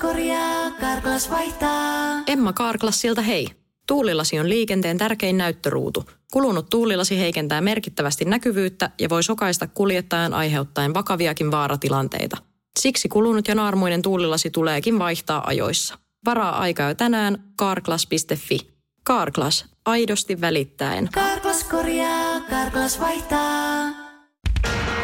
[0.00, 2.22] korjaa, Karklas vaihtaa.
[2.26, 3.48] Emma Karklassilta hei.
[3.86, 6.04] Tuulilasi on liikenteen tärkein näyttöruutu.
[6.32, 12.36] Kulunut tuulilasi heikentää merkittävästi näkyvyyttä ja voi sokaista kuljettajan aiheuttaen vakaviakin vaaratilanteita.
[12.78, 15.98] Siksi kulunut ja naarmuinen tuulilasi tuleekin vaihtaa ajoissa.
[16.24, 18.58] Varaa aikaa jo tänään karklas.fi.
[19.02, 21.08] Karklas, aidosti välittäen.
[21.12, 23.84] Karklas korjaa, Karklas vaihtaa.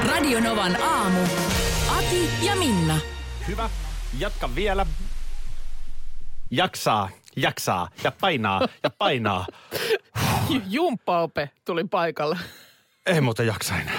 [0.09, 1.21] Radionovan aamu.
[1.99, 3.01] Ati ja Minna.
[3.49, 3.71] Hyvä.
[4.19, 4.87] Jatka vielä.
[6.51, 9.47] Jaksaa, jaksaa ja painaa ja painaa.
[10.51, 12.39] J- Jumppaope tuli paikalle.
[13.07, 13.99] Ei muuten jaksa enää.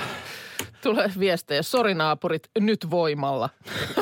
[0.81, 1.61] Tulee viestejä.
[1.63, 3.49] Sori naapurit, nyt voimalla.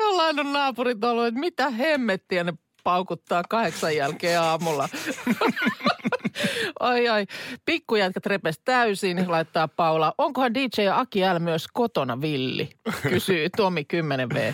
[0.00, 2.52] Jollain on naapurit ollut, että mitä hemmettiä ne
[2.84, 4.88] paukuttaa kahdeksan jälkeen aamulla.
[6.80, 7.26] ai ai,
[7.64, 10.14] pikkujätkät repes täysin, laittaa Paula.
[10.18, 12.70] Onkohan DJ ja Aki L myös kotona villi?
[13.02, 14.38] Kysyy Tomi 10V.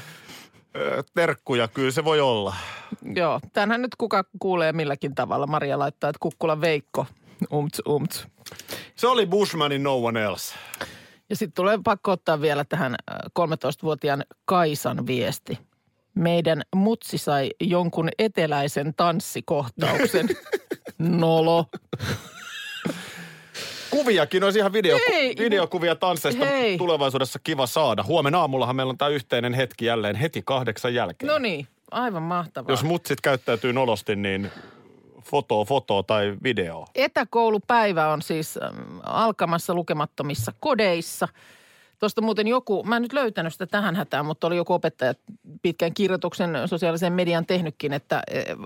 [0.77, 2.55] Ö, Terkkuja, kyllä se voi olla.
[3.15, 5.47] Joo, tänhän nyt kuka kuulee milläkin tavalla.
[5.47, 7.07] Maria laittaa, että Kukkula Veikko,
[7.53, 8.27] umts umts.
[8.97, 10.55] Se oli Bushmanin No One Else.
[11.31, 15.59] Ja sitten tulee pakko ottaa vielä tähän äh, 13-vuotiaan Kaisan viesti.
[16.15, 20.29] Meidän mutsi sai jonkun eteläisen tanssikohtauksen.
[20.99, 21.67] Nolo.
[23.91, 25.35] Kuviakin olisi ihan video, Hei!
[25.39, 26.79] videokuvia tansseista Hei!
[26.79, 28.03] tulevaisuudessa kiva saada.
[28.03, 31.29] Huomenna aamullahan meillä on tämä yhteinen hetki jälleen heti kahdeksan jälkeen.
[31.29, 32.73] No niin, aivan mahtavaa.
[32.73, 34.51] Jos mutsit käyttäytyy nolosti, niin
[35.23, 36.87] foto, foto tai video.
[36.95, 41.29] Etäkoulupäivä on siis ähm, alkamassa lukemattomissa kodeissa.
[42.05, 45.15] Tuosta muuten joku, mä en nyt löytänyt sitä tähän hätään, mutta oli joku opettaja
[45.63, 48.23] pitkän kirjoituksen sosiaalisen median tehnytkin, että,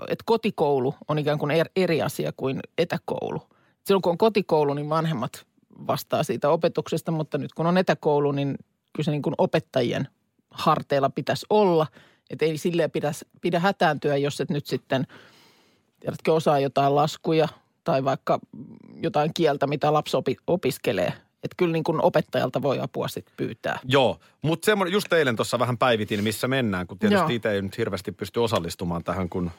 [0.07, 3.41] että kotikoulu on ikään kuin er- eri asia kuin etäkoulu.
[3.83, 5.45] Silloin kun on kotikoulu, niin vanhemmat
[5.87, 8.55] vastaa siitä opetuksesta, mutta nyt kun on etäkoulu, niin
[8.93, 10.07] kyllä se niin kuin opettajien
[10.51, 11.87] harteilla pitäisi olla.
[12.29, 15.07] Että ei silleen pidä, pidä hätääntyä, jos et nyt sitten,
[15.99, 17.47] tiedätkö, osaa jotain laskuja
[17.83, 18.39] tai vaikka
[19.03, 21.13] jotain kieltä, mitä lapsi opi, opiskelee.
[21.43, 23.79] Että kyllä niin kuin opettajalta voi apua sitten pyytää.
[23.83, 27.77] Joo, mutta semmoinen, just eilen tuossa vähän päivitin, missä mennään, kun tietysti itse ei nyt
[27.77, 29.51] hirveästi pysty osallistumaan tähän, kun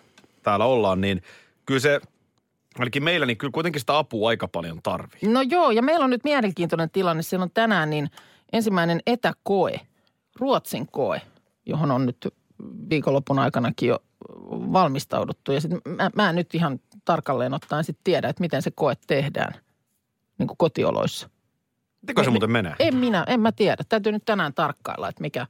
[0.42, 1.22] täällä ollaan, niin
[1.66, 2.00] kyllä se,
[2.78, 5.20] ainakin meillä, niin kyllä kuitenkin sitä apua aika paljon tarvii.
[5.22, 7.22] No joo, ja meillä on nyt mielenkiintoinen tilanne.
[7.22, 8.10] Siellä on tänään niin
[8.52, 9.80] ensimmäinen etäkoe,
[10.38, 11.22] Ruotsin koe,
[11.66, 12.28] johon on nyt
[12.90, 13.98] viikonlopun aikanakin jo
[14.50, 15.52] valmistauduttu.
[15.52, 18.94] Ja sitten mä, mä en nyt ihan tarkalleen ottaen sitten tiedä, että miten se koe
[19.06, 19.54] tehdään
[20.38, 21.30] niin kuin kotioloissa.
[22.09, 22.75] Miten se muuten menee?
[22.78, 23.84] En minä, en mä tiedä.
[23.88, 25.47] Täytyy nyt tänään tarkkailla, että mikä,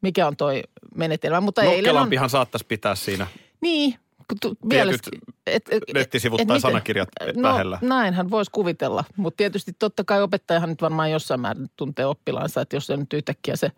[0.00, 0.62] mikä on toi
[0.94, 1.40] menetelmä.
[1.40, 3.26] Mutta eilen on, Nokkelampihan saattaisi pitää siinä
[3.60, 3.94] niin,
[4.64, 5.10] mielestä,
[5.46, 7.78] et, et, nettisivut tai miten- sanakirjat no, lähellä.
[7.82, 12.76] näinhän voisi kuvitella, mutta tietysti totta kai opettajahan nyt varmaan jossain määrin tuntee oppilaansa, että
[12.76, 13.72] jos se nyt yhtäkkiä se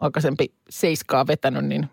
[0.00, 1.88] aikaisempi seiskaa vetänyt, niin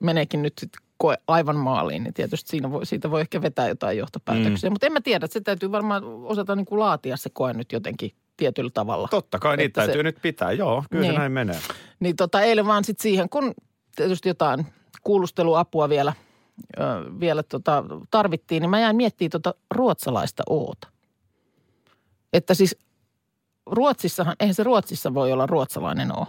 [0.00, 3.98] meneekin nyt sitten koe aivan maaliin, niin tietysti siinä voi, siitä voi ehkä vetää jotain
[3.98, 4.70] johtopäätöksiä.
[4.70, 4.74] Mm.
[4.74, 7.72] Mutta en mä tiedä, että se täytyy varmaan osata niin kuin laatia se koe nyt
[7.72, 9.08] jotenkin tietyllä tavalla.
[9.08, 11.12] Totta kai niitä Että se- täytyy nyt pitää, joo, kyllä Niin.
[11.14, 11.58] se näin menee.
[12.00, 13.54] Niin tota, eilen vaan sitten siihen, kun
[13.96, 14.66] tietysti jotain
[15.02, 16.12] kuulusteluapua vielä,
[16.78, 16.82] ö,
[17.20, 20.88] vielä tota, tarvittiin, niin mä jäin miettimään tota ruotsalaista oota.
[22.32, 22.76] Että siis
[23.66, 26.26] Ruotsissahan, eihän se Ruotsissa voi olla ruotsalainen O.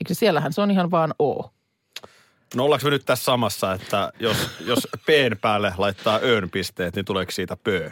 [0.00, 1.50] Eikö siellähän se on ihan vaan O.
[2.54, 7.04] No ollaanko me nyt tässä samassa, että jos, jos P:n päälle laittaa öön pisteet, niin
[7.04, 7.90] tuleeko siitä pö?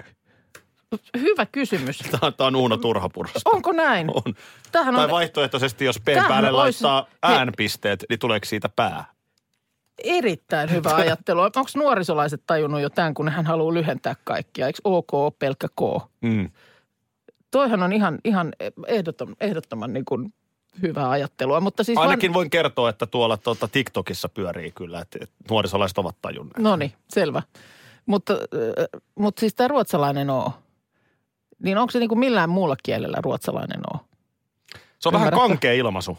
[1.18, 1.98] Hyvä kysymys.
[1.98, 3.40] Tämä, tämä on Uuno Turhapurosta.
[3.44, 4.10] Onko näin?
[4.10, 4.34] On.
[4.72, 9.04] Tämähän Tai on vaihtoehtoisesti, jos P:n päälle olisi- laittaa äänpisteet, niin tuleeko siitä pää?
[10.04, 11.40] erittäin hyvä ajattelu.
[11.40, 14.66] Onko nuorisolaiset tajunnut jo tämän, kun hän haluaa lyhentää kaikkia?
[14.66, 15.80] Eikö OK pelkkä K?
[16.20, 16.50] Mm.
[17.50, 18.52] toihan on ihan, ihan
[18.86, 20.34] ehdottoman, ehdottoman niin kuin
[20.82, 21.60] hyvää ajattelua.
[21.60, 25.18] Mutta siis Ainakin voin kertoa, että tuolla tuota, TikTokissa pyörii kyllä, että,
[25.50, 26.58] nuorisolaiset ovat tajunneet.
[26.58, 27.42] No niin, selvä.
[28.06, 30.52] Mutta, äh, mutta siis tämä ruotsalainen O,
[31.62, 33.98] niin onko se niin kuin millään muulla kielellä ruotsalainen O?
[34.98, 36.18] Se on vähän kankea ilmaisu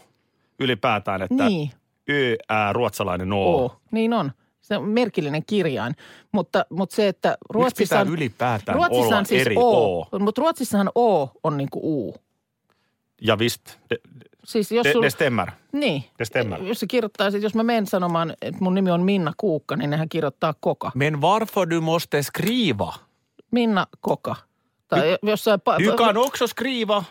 [0.60, 1.70] ylipäätään, että Niin,
[2.08, 3.64] y, ää, ruotsalainen o.
[3.64, 3.80] O.
[3.90, 4.32] Niin on.
[4.60, 5.96] Se on merkillinen kirjain.
[6.32, 10.18] Mutta, mutta se, että Ruotsissa on, ylipäätään Ruotsissa olla on siis eri o, o?
[10.18, 12.14] Mutta Ruotsissahan O on niin kuin U.
[13.22, 13.96] Ja vist, de,
[14.46, 15.50] Siis jos de, sul, de stemmer.
[15.72, 16.62] niin, Det stämmer.
[16.62, 19.90] jos se kirjoittaa, sit jos mä menen sanomaan, että mun nimi on Minna Kuukka, niin
[19.90, 20.90] nehän kirjoittaa Koka.
[20.94, 22.94] Men varför du måste skriva?
[23.50, 24.36] Minna Koka.
[24.88, 25.60] Tai jossain...
[25.60, 27.04] Pa- Du kan också skriva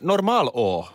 [0.00, 0.88] normal o.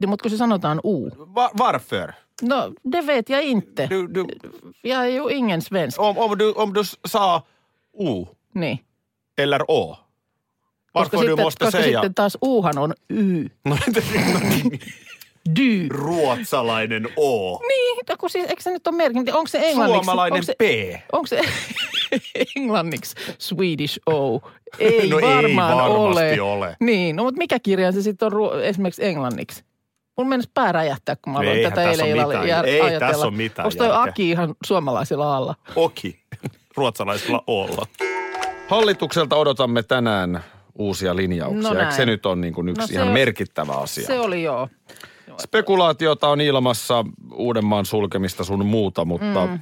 [0.00, 1.10] Niin, mutta kun se sanotaan U.
[1.34, 2.12] Va, varför?
[2.42, 3.86] No, det vet jag inte.
[3.90, 4.24] Du, du,
[4.82, 6.00] Jag är ju ingen svensk.
[6.00, 7.42] om, om, du, om du sa
[7.92, 8.78] o Niin.
[9.38, 10.07] eller å, Koska
[10.98, 11.84] Varför du sitten, koska säga?
[11.84, 13.44] sitten taas uuhan on y.
[13.64, 13.76] No,
[15.56, 15.86] Dy.
[15.90, 17.58] ruotsalainen O.
[17.68, 19.34] Niin, no kun siis, eikö se nyt ole merkinnyt?
[19.34, 20.04] Onko se englanniksi?
[20.04, 20.62] Suomalainen onko se, P.
[21.12, 21.40] Onko se
[22.56, 24.36] englanniksi Swedish O?
[24.78, 26.52] Ei No ei varmaan varmasti ole.
[26.52, 26.76] ole.
[26.80, 29.64] Niin, no mutta mikä kirjain se sitten on ruo- esimerkiksi englanniksi?
[30.16, 33.12] Mulla mennessä pää räjähtää, kun mä aloin tätä tässä eilen ole illalla jär- ei ajatella.
[33.12, 33.88] tässä ole mitään Onko toi.
[34.08, 35.54] Aki ihan suomalaisella alla?
[35.76, 36.18] Oki.
[36.76, 37.86] Ruotsalaisella Olla.
[38.68, 40.44] Hallitukselta odotamme tänään
[40.78, 41.74] uusia linjauksia.
[41.74, 44.06] No Eikö se nyt on niin kuin yksi No ihan on- merkittävä asia?
[44.06, 44.68] Se oli joo.
[45.42, 49.60] Spekulaatiota on ilmassa Uudenmaan sulkemista sun muuta, mutta mm.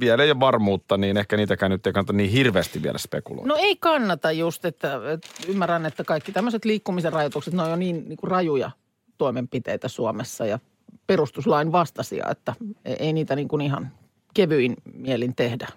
[0.00, 3.48] vielä ei ole varmuutta, niin ehkä niitäkään nyt ei kannata niin hirveästi vielä spekuloida.
[3.48, 7.76] No ei kannata just, että, että ymmärrän, että kaikki tämmöiset liikkumisen rajoitukset, ne on jo
[7.76, 8.70] niin, niin kuin rajuja
[9.18, 10.58] toimenpiteitä Suomessa ja
[11.06, 13.90] perustuslain vastaisia, että ei niitä niin kuin ihan
[14.34, 15.68] kevyin mielin tehdä.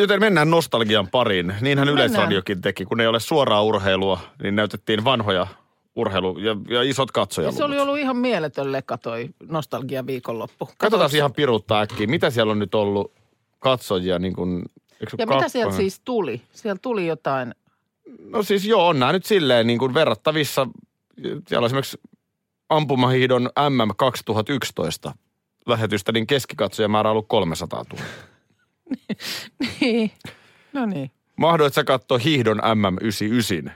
[0.00, 1.46] Joten mennään nostalgian pariin.
[1.46, 1.88] Niinhän Mennään.
[1.88, 2.84] Yleisradiokin teki.
[2.84, 5.46] Kun ei ole suoraa urheilua, niin näytettiin vanhoja
[5.96, 7.58] urheilu- ja, ja isot Ja katsojaluvut.
[7.58, 10.68] se oli ollut ihan mieletön lekka toi nostalgia viikonloppu.
[10.78, 12.06] Katsotaan ihan piruuttaa äkkiä.
[12.06, 13.12] Mitä siellä on nyt ollut
[13.58, 14.18] katsojia?
[14.18, 14.62] Niin kuin,
[15.18, 16.42] Ja mitä sieltä siis tuli?
[16.52, 17.54] Sieltä tuli jotain,
[18.30, 20.66] No siis joo, on nämä nyt silleen niin kuin verrattavissa.
[21.22, 22.00] Siellä on esimerkiksi
[22.68, 25.12] ampumahiidon MM 2011
[25.66, 28.04] lähetystä, niin keskikatsojamäärä on ollut 300 000.
[29.80, 30.10] niin,
[30.72, 31.10] no niin.
[31.36, 33.72] Mahdoit sä katsoa hiihdon MM 99?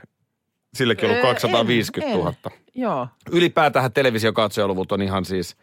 [0.74, 2.34] Silläkin on ollut Öö, 250 en, 000.
[2.46, 2.52] en.
[2.74, 3.08] Joo.
[3.30, 5.56] Ylipäätään televisiokatsojaluvut on ihan siis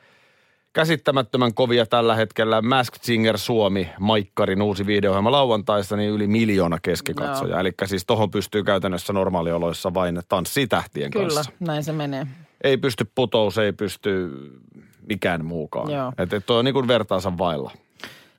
[0.74, 2.62] käsittämättömän kovia tällä hetkellä.
[2.62, 7.60] Masked Singer Suomi, Maikkarin uusi videoohjelma lauantaista, niin yli miljoona keskikatsoja.
[7.60, 11.52] Eli siis tohon pystyy käytännössä normaalioloissa vain tanssitähtien Kyllä, kanssa.
[11.60, 12.28] näin se menee.
[12.64, 14.30] Ei pysty putous, ei pysty
[15.10, 15.92] mikään muukaan.
[15.92, 16.14] Joo.
[16.18, 17.72] Että et toi on niin kuin vertaansa vailla.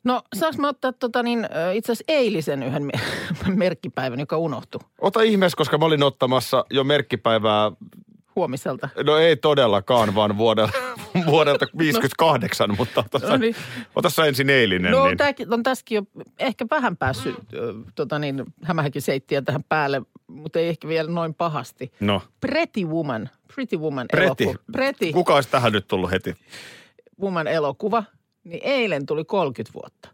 [0.04, 2.92] No saanko mä ottaa tota niin, itse asiassa eilisen yhden me-
[3.64, 7.72] merkkipäivän, joka unohtui Ota ihmeessä, koska mä olin ottamassa jo merkkipäivää,
[8.36, 8.88] huomiselta.
[9.06, 10.78] no ei todellakaan, vaan vuodelta,
[11.26, 13.56] vuodelta 58, mutta ota, No niin.
[13.96, 14.92] ota sä ensin eilinen.
[14.92, 15.16] No niin.
[15.18, 16.02] tämäkin, on tässäkin jo
[16.38, 21.34] ehkä vähän päässyt ö, tota niin, hämähäkin seittiä tähän päälle, mutta ei ehkä vielä noin
[21.34, 21.92] pahasti.
[22.00, 22.22] no.
[22.40, 24.44] Pretty Woman, Pretty Woman Preti.
[24.44, 24.64] elokuva.
[24.72, 26.34] Pretty Kuka olisi tähän nyt tullut heti?
[27.20, 28.04] Woman elokuva,
[28.44, 30.08] niin eilen tuli 30 vuotta.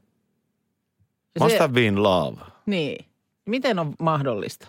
[1.35, 2.41] Ja Must se- have been love.
[2.67, 3.05] Niin.
[3.47, 4.69] Miten on mahdollista?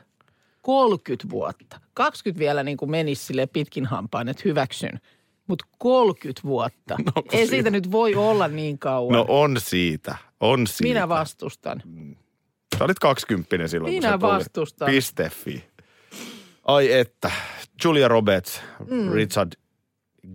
[0.62, 1.80] 30 vuotta.
[1.94, 5.00] 20 vielä niin kuin menisi sille pitkin hampaan, että hyväksyn.
[5.48, 6.96] Mutta 30 vuotta.
[7.06, 9.14] No, Ei siitä- siitä nyt voi olla niin kauan.
[9.14, 10.84] No on siitä, on siitä.
[10.94, 11.84] Minä vastustan.
[12.78, 14.32] Sä olit kaksikymppinen silloin, Minä kun tuli.
[14.32, 14.90] vastustan.
[15.30, 15.64] Fi.
[16.66, 17.32] Ai että.
[17.84, 19.12] Julia Roberts, mm.
[19.12, 19.52] Richard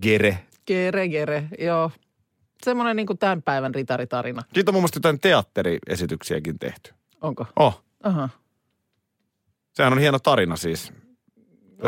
[0.02, 0.38] Gere.
[0.66, 1.90] Gere, gere, joo.
[2.64, 4.42] Semmoinen niin kuin tämän päivän ritaritarina.
[4.54, 6.94] Siitä on mun mielestä jotain teatteriesityksiäkin tehty.
[7.20, 7.46] Onko?
[7.56, 8.28] Oh, Aha.
[9.72, 10.92] sehän on hieno tarina siis.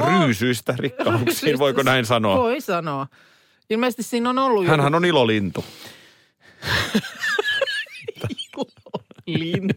[0.08, 2.36] Ryysyistä rikkauksiin, voiko näin sanoa?
[2.36, 3.06] Voi sanoa.
[3.70, 5.64] Ilmeisesti siinä on ollut Hänhän on ilolintu.
[8.56, 8.70] joku
[9.26, 9.70] lin.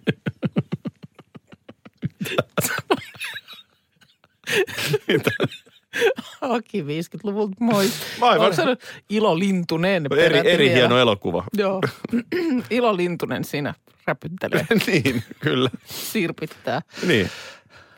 [6.49, 7.85] Aki 50-luvulta, moi.
[8.21, 8.51] Aivan.
[8.65, 8.79] Nyt
[9.09, 10.05] Ilo Lintunen?
[10.11, 10.77] Eri, peräti eri vielä?
[10.77, 11.43] hieno elokuva.
[11.57, 11.81] Joo.
[12.69, 13.73] Ilo Lintunen siinä
[14.07, 15.69] räpyttelee, niin, kyllä.
[15.85, 16.81] sirpittää.
[17.07, 17.29] Niin.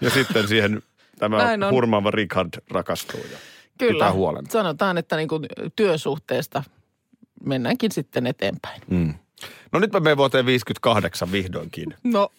[0.01, 0.81] Ja sitten siihen
[1.19, 1.71] tämä Näin on.
[1.73, 3.37] hurmaava Richard rakastuu ja
[3.77, 3.93] Kyllä.
[3.93, 4.45] pitää huolen.
[4.49, 6.63] Sanotaan, että niin kuin työsuhteesta
[7.45, 8.81] mennäänkin sitten eteenpäin.
[8.89, 9.13] Mm.
[9.71, 11.93] No nyt menen vuoteen 58 vihdoinkin.
[12.03, 12.29] No,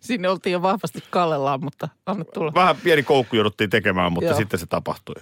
[0.00, 2.52] sinne oltiin jo vahvasti kallellaan, mutta anna tulla.
[2.54, 4.36] Vähän pieni koukku jouduttiin tekemään, mutta Joo.
[4.36, 5.14] sitten se tapahtui.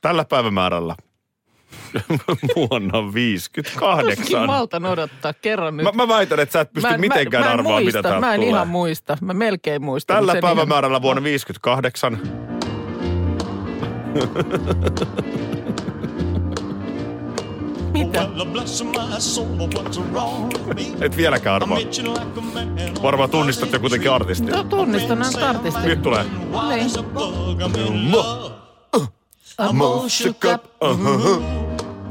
[0.00, 0.94] Tällä päivämäärällä
[2.56, 4.46] vuonna Tuskin 58.
[4.46, 5.32] maltan odottaa.
[5.34, 5.84] Kerran nyt.
[5.84, 8.40] Mä, mä väitän, että sä et pysty mitenkään mä en arvaamaan, muista, mitä Mä en
[8.40, 8.48] tulee.
[8.50, 9.18] ihan muista.
[9.20, 10.16] Mä melkein muistan.
[10.16, 12.20] Tällä päivämäärällä ihan- vuonna 58
[17.98, 18.28] Mitä?
[21.00, 21.78] et vieläkään arvaa.
[23.02, 24.52] Varmaan tunnistat jo kuitenkin artistin.
[24.52, 25.84] No, tunnistan näitä artistin.
[25.84, 26.24] Nyt tulee.
[26.68, 26.90] Niin.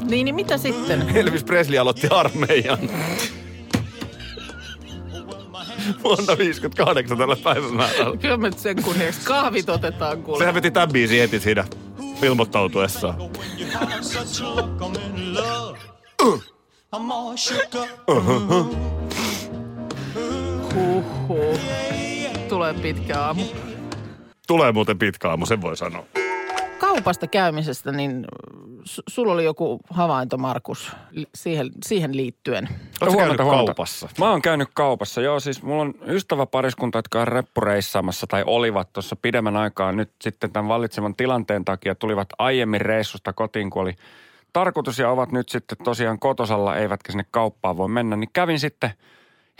[0.09, 1.09] Niin, niin mitä sitten?
[1.17, 2.77] Elvis Presley aloitti armeijan.
[6.03, 8.17] Vuonna 58 tällä päivämäärällä.
[8.17, 10.39] Kyllä me sen kunniaksi kahvit otetaan kuule.
[10.39, 11.65] Sehän veti tämän biisin heti siinä
[12.25, 13.15] ilmoittautuessaan.
[20.75, 21.59] Huhhuh.
[22.49, 23.43] Tulee pitkä aamu.
[24.47, 26.05] Tulee muuten pitkä aamu, sen voi sanoa.
[26.79, 28.25] Kaupasta käymisestä, niin
[28.79, 30.91] su- sulla oli joku havainto, Markus,
[31.35, 32.69] siihen, siihen liittyen.
[33.01, 34.09] Oletko käynyt kaupassa?
[34.19, 35.39] Mä oon käynyt kaupassa, joo.
[35.39, 40.67] Siis mulla on ystäväpariskunta, jotka on reppureissaamassa tai olivat tuossa pidemmän aikaa nyt sitten tämän
[40.69, 41.95] vallitsevan tilanteen takia.
[41.95, 43.95] Tulivat aiemmin reissusta kotiin, kun oli
[44.53, 48.15] tarkoitus ja ovat nyt sitten tosiaan kotosalla, eivätkä sinne kauppaan voi mennä.
[48.15, 48.93] Niin kävin sitten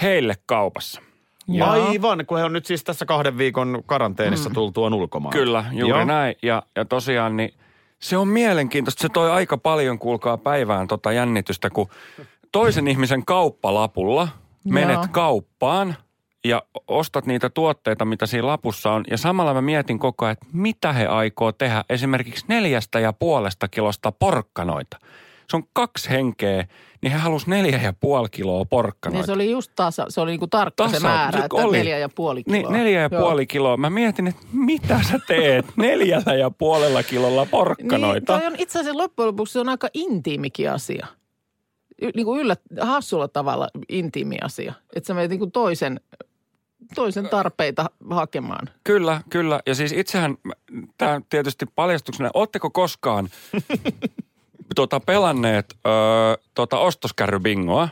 [0.02, 1.02] heille kaupassa.
[1.48, 1.70] Joo.
[1.70, 5.34] Aivan, kun he on nyt siis tässä kahden viikon karanteenissa tultuaan ulkomaan.
[5.34, 6.06] Kyllä, juuri Joo.
[6.06, 6.36] näin.
[6.44, 7.54] Ja, ja tosiaan niin
[8.00, 9.02] se on mielenkiintoista.
[9.02, 11.90] Se toi aika paljon, kuulkaa päivään tota jännitystä, kun
[12.52, 14.28] toisen ihmisen kauppalapulla
[14.64, 15.08] menet Joo.
[15.12, 15.96] kauppaan
[16.46, 19.04] ja ostat niitä tuotteita, mitä siinä lapussa on.
[19.12, 23.68] Ja samalla mä mietin koko ajan, että mitä he aikoo tehdä esimerkiksi neljästä ja puolesta
[23.68, 24.98] kilosta porkkanoita.
[25.50, 26.68] Se on kaksi henkeä,
[27.02, 29.18] niin he halus neljä ja puoli kiloa porkkanoita.
[29.20, 31.78] Niin se oli just tasa, se oli niinku tarkka se Tasa- määrä, se että oli.
[31.78, 32.62] neljä ja puoli kiloa.
[32.62, 33.22] Niin, neljä ja Joo.
[33.22, 33.78] puoli kiloa.
[33.78, 38.38] Mä mietin, että mitä sä teet neljällä ja puolella kilolla porkkanoita.
[38.38, 41.08] Niin, on itse asiassa loppujen lopuksi se on aika intiimikin asia.
[42.02, 44.74] Y- niin kuin yllät, hassulla tavalla intiimi asia.
[44.96, 46.00] Että sä menet niin kuin toisen,
[46.96, 48.70] toisen tarpeita hakemaan.
[48.84, 49.60] Kyllä, kyllä.
[49.66, 50.38] Ja siis itsehän,
[50.98, 53.30] tämä tietysti paljastuksena, ootteko koskaan
[54.76, 55.90] tota, pelanneet ö,
[56.54, 57.90] tota, ostoskärrybingoa,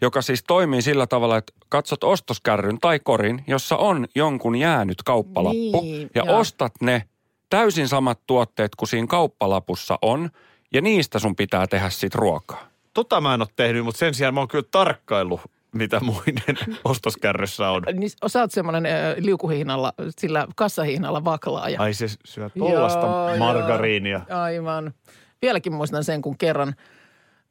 [0.00, 5.80] joka siis toimii sillä tavalla, että katsot ostoskärryn tai korin, jossa on jonkun jäänyt kauppalappu
[5.82, 6.38] Niin, ja joo.
[6.38, 7.02] ostat ne
[7.50, 10.30] täysin samat tuotteet kuin siinä kauppalapussa on
[10.72, 12.64] ja niistä sun pitää tehdä sit ruokaa.
[12.94, 15.40] Tota mä en ole tehnyt, mutta sen sijaan mä oon kyllä tarkkaillut,
[15.72, 17.82] mitä muiden ostoskärryssä on.
[17.92, 18.84] Niin sä oot semmoinen
[19.18, 21.80] liukuhihnalla, sillä kassahihnalla vaklaaja.
[21.80, 24.20] Ai se syö tollasta Joo, margariinia.
[24.28, 24.40] joo.
[24.40, 24.94] Aivan.
[25.42, 26.74] Vieläkin muistan sen, kun kerran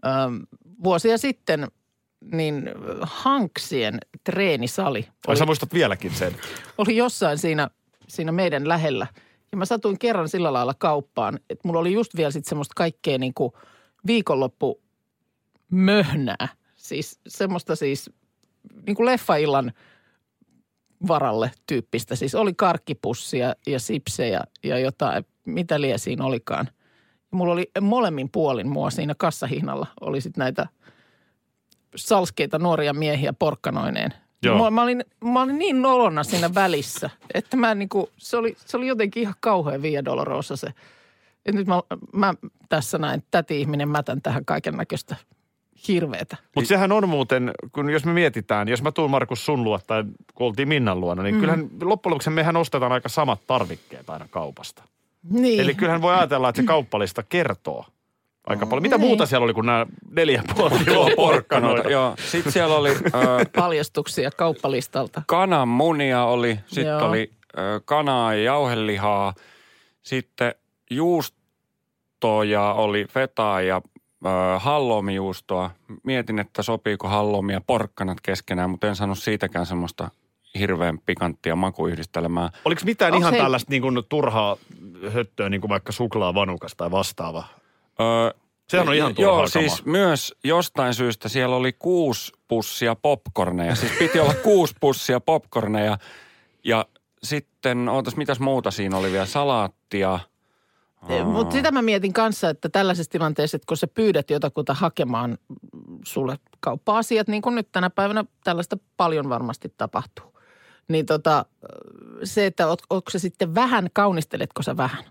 [0.05, 0.35] ähm,
[0.83, 1.67] vuosia sitten
[2.31, 2.69] niin
[3.01, 6.35] Hanksien treenisali Ai oli, sä muistat vieläkin sen.
[6.77, 7.69] oli jossain siinä,
[8.07, 9.07] siinä meidän lähellä.
[9.51, 13.17] Ja mä satuin kerran sillä lailla kauppaan, että mulla oli just vielä sitten semmoista kaikkea
[13.17, 13.53] niin kuin
[14.07, 14.81] viikonloppu
[15.71, 16.47] möhnää.
[16.75, 18.09] Siis semmoista siis
[18.85, 19.71] niin kuin leffaillan
[21.07, 22.15] varalle tyyppistä.
[22.15, 26.69] Siis oli karkkipussia ja sipsejä ja jotain, mitä lie siinä olikaan.
[27.35, 30.67] Mulla oli molemmin puolin mua siinä kassahihnalla oli sitten näitä
[31.95, 34.13] salskeita nuoria miehiä porkkanoineen.
[34.43, 34.63] Joo.
[34.63, 38.77] Mä, mä, olin, mä olin niin nolona siinä välissä, että mä niinku, se oli, se
[38.77, 40.67] oli jotenkin ihan kauhean Via Dolorosa se.
[41.45, 41.81] Et nyt mä,
[42.13, 42.33] mä
[42.69, 45.15] tässä näin täti-ihminen mätän tähän kaiken näköistä
[45.87, 46.37] hirveetä.
[46.55, 50.03] Mutta sehän on muuten, kun jos me mietitään, jos mä tuun Markus sun luo tai
[50.35, 51.39] kun oltiin Minnan luona, niin mm.
[51.39, 54.83] kyllähän loppujen lopuksi mehän ostetaan aika samat tarvikkeet aina kaupasta.
[55.29, 55.59] Niin.
[55.59, 57.85] Eli kyllähän voi ajatella, että se kauppalista kertoo
[58.47, 58.81] aika paljon.
[58.81, 59.07] Mitä Niin.
[59.07, 61.89] muuta siellä oli kuin nämä neljä puoli kiloa porkkanoita?
[61.89, 62.97] Joo, sitten siellä oli ö,
[63.55, 65.21] paljastuksia kauppalistalta.
[65.27, 67.09] kananmunia oli, sitten Joo.
[67.09, 69.33] oli ö, kanaa ja jauhelihaa,
[70.03, 70.55] sitten
[70.89, 73.81] juustoja oli fetaa ja
[74.25, 74.29] ö,
[74.59, 75.71] halloumijuustoa.
[76.03, 80.09] Mietin, että sopiiko halloumi ja porkkanat keskenään, mutta en saanut siitäkään semmoista
[80.59, 82.49] hirveän pikanttia makuyhdistelmää.
[82.65, 84.57] Oliko mitään Onks ihan hei- tällaista niin kuin turhaa
[85.13, 87.43] höttöä, niin kuin vaikka suklaavanukas tai vastaava?
[88.01, 89.47] Öö, Sehän on ihan turhaa Joo, kamaa.
[89.47, 93.75] siis myös jostain syystä siellä oli kuusi pussia popcorneja.
[93.75, 95.97] Siis piti olla kuusi pussia popcorneja.
[96.63, 96.85] Ja
[97.23, 99.25] sitten, ootas, mitäs muuta siinä oli vielä?
[99.25, 100.19] Salaattia.
[101.25, 105.37] Mutta sitä mä mietin kanssa, että tällaisessa tilanteessa, että kun sä pyydät jotakuta hakemaan
[106.05, 110.34] sulle kauppa-asiat, niin kuin nyt tänä päivänä tällaista paljon varmasti tapahtuu.
[110.89, 111.45] Niin tota,
[112.23, 115.03] se, että oot, onko se sitten vähän, kaunisteletko sä vähän?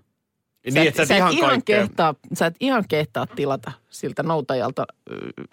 [0.74, 1.80] Niin, että sä et ihan kaikkea.
[1.80, 4.86] kehtaa, sä et ihan kehtaa tilata siltä noutajalta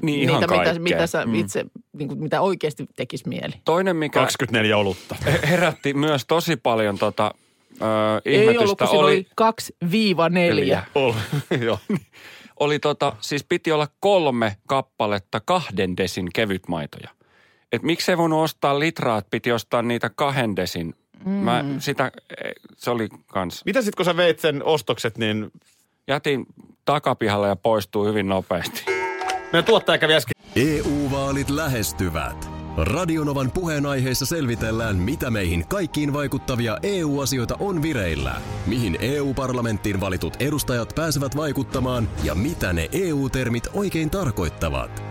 [0.01, 0.79] Niin, ihan niitä, mitä, kaikkea.
[0.83, 1.35] mitä sä Mm.
[1.35, 3.53] itse, niin kuin, mitä oikeasti tekisi mieli.
[3.65, 5.15] Toinen, mikä 24 olutta.
[5.49, 7.31] herätti myös tosi paljon tota,
[7.81, 7.85] ö,
[8.25, 10.83] Ei ollut, ihmetystä, kun siinä oli, oli kaksi viiva neljä.
[10.95, 11.13] Ol,
[11.65, 11.79] joo.
[12.59, 17.09] oli tota, siis piti olla kolme kappaletta kahden desin kevytmaitoja.
[17.71, 20.95] Et miksei voinut ostaa litraa, että piti ostaa niitä kahden desin.
[21.25, 21.31] Mm.
[21.31, 22.11] Mä sitä,
[22.77, 23.65] se oli kans.
[23.65, 25.51] Mitä sitten kun sä veit sen ostokset, niin
[26.07, 26.45] Jätin
[26.85, 28.85] takapihalle ja poistuu hyvin nopeasti.
[29.51, 32.49] meidän tuottaja kävi äsken EU-vaalit E lähestyvät.
[32.77, 41.35] Radionovan puheenaiheessa selvitellään, mitä meihin kaikkiin vaikuttavia EU-asioita on vireillä, mihin EU-parlamenttiin valitut edustajat pääsevät
[41.37, 45.10] vaikuttamaan ja mitä ne EU-termit oikein tarkoittavat.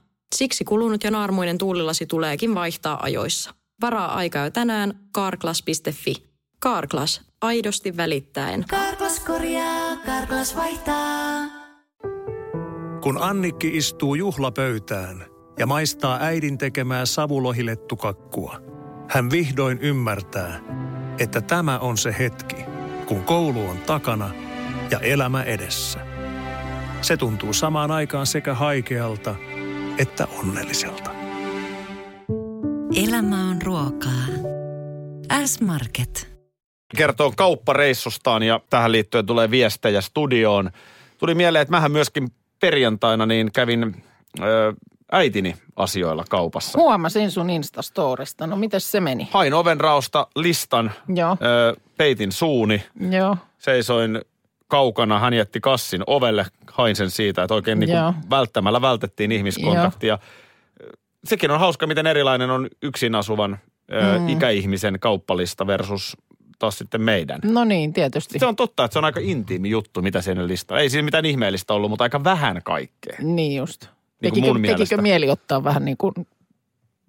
[0.35, 3.53] Siksi kulunut ja naarmuinen tuulilasi tuleekin vaihtaa ajoissa.
[3.81, 6.31] Varaa aikaa jo tänään carglass.fi.
[6.63, 8.65] Carglass, aidosti välittäen.
[8.69, 11.41] Karklas korjaa, Karklas vaihtaa.
[13.01, 15.25] Kun Annikki istuu juhlapöytään
[15.59, 18.61] ja maistaa äidin tekemää savulohilettukakkua,
[19.09, 20.59] hän vihdoin ymmärtää,
[21.19, 22.55] että tämä on se hetki,
[23.05, 24.29] kun koulu on takana
[24.91, 25.99] ja elämä edessä.
[27.01, 29.35] Se tuntuu samaan aikaan sekä haikealta
[29.97, 31.11] että onnelliselta.
[33.07, 34.25] Elämä on ruokaa.
[35.45, 36.31] S-Market.
[36.97, 40.71] kertoo kauppareissustaan ja tähän liittyen tulee viestejä studioon.
[41.17, 42.27] Tuli mieleen, että mähän myöskin
[42.59, 44.03] perjantaina niin kävin
[44.39, 44.73] ö,
[45.11, 46.79] äitini asioilla kaupassa.
[46.79, 48.47] Huomasin sun Instastorista.
[48.47, 49.29] No mites se meni?
[49.31, 53.37] Hain ovenraosta listan, Joo, ö, peitin suuni, joo.
[53.57, 54.21] seisoin
[54.71, 58.13] kaukana, hän jätti kassin ovelle, hain sen siitä, että oikein niin Joo.
[58.13, 60.19] kuin välttämällä vältettiin ihmiskontaktia.
[61.23, 63.59] Sekin on hauska, miten erilainen on yksin asuvan
[63.93, 64.29] ö, Mm.
[64.29, 66.17] ikäihmisen kauppalista versus
[66.59, 67.39] taas sitten meidän.
[67.43, 68.39] No niin, tietysti.
[68.39, 70.79] Se on totta, että se on aika intiimi juttu, mitä siinä listaa.
[70.79, 73.17] Ei siinä mitään ihmeellistä ollut, mutta aika vähän kaikkea.
[73.21, 73.81] Niin just.
[74.21, 76.13] Niin Tekikö, mun tekikö mieli ottaa vähän niin kuin,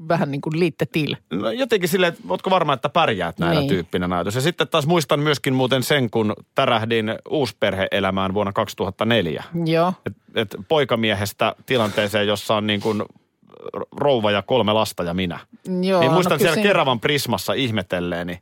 [0.09, 1.17] vähän niin kuin liitte til?
[1.33, 3.69] No jotenkin silleen, että ootko varma, että pärjäät näillä Niin.
[3.69, 4.35] tyyppinä näytös.
[4.35, 9.45] Ja sitten taas muistan myöskin muuten sen, kun tärähdin uusperhe-elämään vuonna 2004.
[9.67, 9.93] Joo.
[10.07, 13.03] Et, et poikamiehestä tilanteeseen, jossa on niin kuin
[13.97, 15.39] rouva ja kolme lasta ja minä.
[15.83, 18.39] Joo, niin muistan no siellä siinä- Keravan Prismassa ihmetelleeni,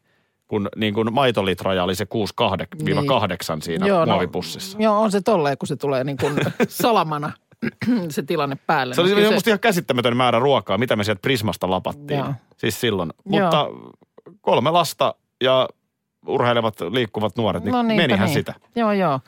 [0.49, 3.89] kun niin kuin maitolitraja oli se 6-8 siinä Niin.
[3.89, 4.79] Joo, no, muovipussissa.
[4.81, 6.35] Joo, on se tolleen, kun se tulee niin kuin
[6.69, 7.33] salamana
[8.09, 8.95] se tilanne päälle.
[8.95, 12.19] Se oli No kyllä musta ihan käsittämätön määrä ruokaa, mitä me sieltä Prismasta lapattiin.
[12.19, 12.35] Joo.
[12.57, 13.13] Siis silloin.
[13.27, 13.43] Joo.
[13.43, 13.67] Mutta
[14.41, 15.69] kolme lasta ja
[16.27, 18.35] urheilevat, liikkuvat nuoret, niin No niinpä menihän niin.
[18.35, 18.55] sitä.
[18.77, 19.21] Joo, joo.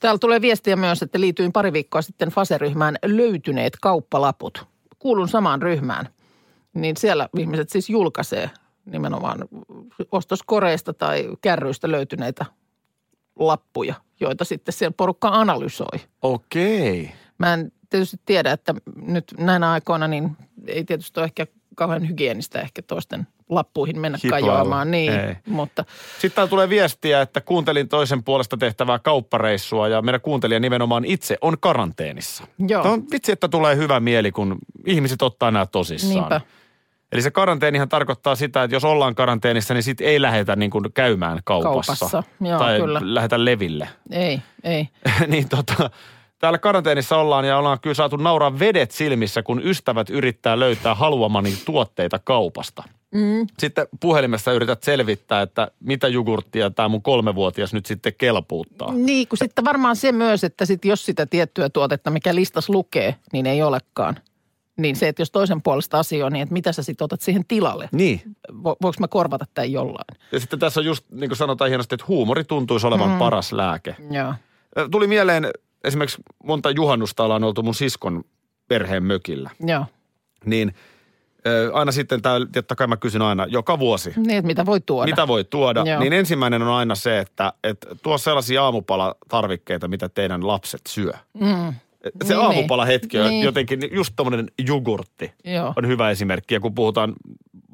[0.00, 4.66] Täällä tulee viestiä myös, että liityin pari viikkoa sitten Fase-ryhmään löytyneet kauppalaput.
[4.98, 6.08] Kuulun samaan ryhmään.
[6.74, 8.50] Niin siellä ihmiset siis julkaisee
[8.84, 9.44] nimenomaan
[10.12, 12.46] ostoskoreista tai kärryistä löytyneitä
[13.38, 15.98] lappuja, joita sitten siellä porukka analysoi.
[16.22, 17.12] Okei.
[17.46, 18.74] Mä en tietysti tiedä, että
[19.06, 24.46] nyt näinä aikoina niin ei tietysti ole ehkä kauhean hygienistä ehkä toisten lappuihin mennä Hiplailla.
[24.46, 24.90] kajoamaan.
[24.90, 25.36] Niin, Ei.
[25.48, 31.04] mutta Sitten täällä tulee viestiä, että kuuntelin toisen puolesta tehtävää kauppareissua ja meidän kuuntelija nimenomaan
[31.04, 32.46] itse on karanteenissa.
[32.68, 32.82] Joo.
[32.82, 36.14] Tämä on vitsi, että tulee hyvä mieli, kun ihmiset ottaa nämä tosissaan.
[36.14, 36.40] niinpä.
[37.12, 40.84] Eli se karanteenihan tarkoittaa sitä, että jos ollaan karanteenissa, niin sitten ei lähetä niin kuin
[40.94, 41.96] käymään kaupassa.
[42.00, 43.00] Kaupassa, joo, tai kyllä.
[43.02, 43.88] lähetä leville.
[44.10, 44.88] Ei, ei.
[45.26, 45.90] niin tota,
[46.42, 51.54] täällä karanteenissa ollaan ja ollaan kyllä saatu nauraa vedet silmissä, kun ystävät yrittää löytää haluamani
[51.64, 52.82] tuotteita kaupasta.
[53.14, 53.46] Mm.
[53.58, 58.92] Sitten puhelimessa yrität selvittää, että mitä jogurttia tämä mun kolmevuotias nyt sitten kelpuuttaa.
[58.92, 63.16] Niin, kun sitten varmaan se myös, että sit jos sitä tiettyä tuotetta, mikä listas lukee,
[63.32, 64.16] niin ei olekaan.
[64.76, 67.88] Niin se, että jos toisen puolesta asioo, niin että mitä sä sitten otat siihen tilalle?
[67.92, 68.22] Niin.
[68.64, 70.20] Vo, voinko mä korvata tämän jollain?
[70.32, 73.18] Ja sitten tässä on just, niin kuin sanotaan hienosti, että huumori tuntuisi olevan mm.
[73.18, 73.96] paras lääke.
[74.10, 74.34] Joo.
[74.90, 75.50] Tuli mieleen
[75.84, 78.24] esimerkiksi monta juhannusta ollaan oltu mun siskon
[78.68, 79.50] perheen mökillä.
[79.66, 79.84] Joo.
[80.44, 80.74] Niin
[81.46, 84.80] ö, aina sitten, tää, totta kai mä kysyn aina, joka vuosi, Niin, että mitä voi
[84.80, 85.10] tuoda.
[85.10, 86.00] mitä voi tuoda, Joo.
[86.00, 91.12] niin ensimmäinen on aina se, että, että tuo sellaisia aamupalatarvikkeita, mitä teidän lapset syö.
[91.34, 91.74] Mm.
[92.24, 93.44] Se Niin, aamupalahetki on niin.
[93.44, 95.72] jotenkin, just tommonen jogurtti Joo.
[95.76, 96.54] on hyvä esimerkki.
[96.54, 97.12] Ja kun puhutaan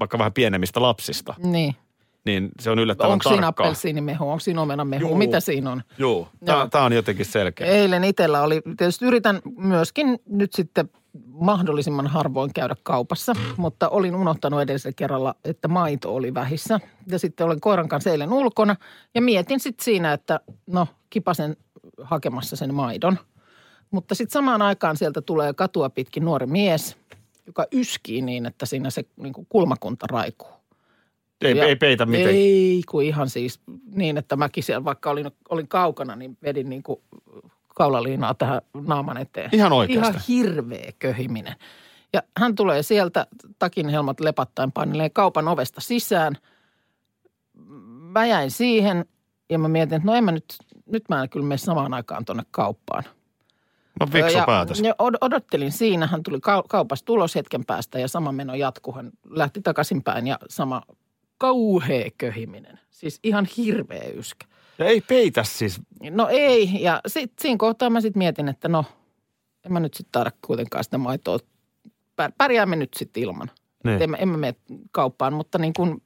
[0.01, 1.75] vaikka vähän pienemmistä lapsista, Niin.
[2.25, 5.17] Niin se on yllättävän Onko siinä appelsiinimehu, onko siinä omenamehu, Juu.
[5.17, 5.83] mitä siinä on?
[5.99, 6.69] Joo, Joo.
[6.69, 7.67] tämä on jotenkin selkeä.
[7.67, 10.91] Eilen itsellä oli, tietysti yritän myöskin nyt sitten
[11.27, 16.81] mahdollisimman harvoin käydä kaupassa, mutta olin unohtanut edellisellä kerralla, että maito oli vähissä.
[17.07, 18.77] Ja sitten olin koiran kanssa eilen ulkona
[19.15, 21.57] ja mietin sitten siinä, että no kipasen
[22.03, 23.19] hakemassa sen maidon.
[23.91, 26.97] Mutta sitten samaan aikaan sieltä tulee katua pitkin nuori mies,
[27.47, 30.58] joka yskii niin, että siinä se niin kulmakunta raikuu.
[31.45, 32.29] Ei, Ja- ei peitä miten.
[32.29, 33.61] Ei, kun ihan siis
[33.95, 37.01] niin, että mäkin siellä, vaikka olin, olin kaukana, niin vedin niin kuin
[37.75, 39.51] kaulaliinaa tähän naaman eteen.
[39.53, 40.09] Ihan oikeasti?
[40.11, 41.55] Ihan hirveä köhiminen.
[42.13, 43.27] Ja hän tulee sieltä
[43.59, 46.37] takin helmat lepattaen painelee kaupan ovesta sisään.
[48.13, 49.05] Mä jäin siihen
[49.51, 50.45] ja mä mietin, että no en mä nyt,
[50.87, 53.05] nyt mä en kyllä mene samaan aikaan tuonne kauppaan.
[54.01, 54.81] No fiksu ja, päätös.
[54.81, 58.95] Ja od- odottelin siinä, hän tuli kau- kaupasta tulos hetken päästä ja sama meno jatkuu.
[58.95, 60.83] Hän lähti takaisinpäin ja sama
[61.39, 62.79] kauhea köhiminen.
[62.91, 64.47] Siis ihan hirveä yskä.
[64.79, 65.81] Ja ei peitä siis.
[66.11, 68.85] No ei, ja sit, siinä kohtaa mä sitten mietin, että no,
[69.67, 71.39] en mä nyt sitten taida kuitenkaan sitä maitoa.
[72.23, 73.51] Pär- Pärjäämme nyt sitten ilman.
[73.85, 74.03] Niin.
[74.03, 74.55] En, mä- en mä mene
[74.91, 76.03] kauppaan, mutta niin kuin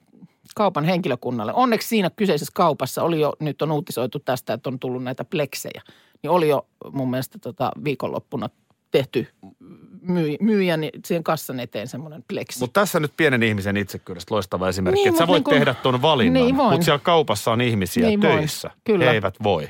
[0.54, 1.52] kaupan henkilökunnalle.
[1.54, 5.82] Onneksi siinä kyseisessä kaupassa oli jo, nyt on uutisoitu tästä, että on tullut näitä pleksejä.
[6.22, 8.50] Niin oli jo mun mielestä tota viikonloppuna
[8.90, 9.26] tehty
[10.08, 12.60] myy, myyjän siihen kassan eteen semmoinen pleksi.
[12.60, 15.74] Mutta tässä nyt pienen ihmisen itsekyydestä loistava esimerkki, Niin, että sä voit niin kun- tehdä
[15.74, 18.70] tuon valinnan, Niin mutta siellä kaupassa on ihmisiä Niin voin, töissä.
[18.84, 19.04] kyllä.
[19.04, 19.68] He eivät voi.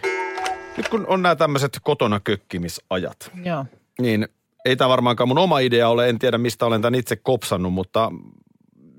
[0.77, 3.67] Nyt kun on nämä tämmöiset kotona kökkimisajat, Joo.
[4.01, 4.29] niin
[4.65, 8.11] ei tämä varmaankaan mun oma idea ole, en tiedä mistä olen tämän itse kopsannut, mutta